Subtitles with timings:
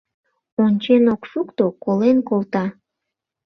[0.63, 2.65] Ончен ок шукто, колен колта.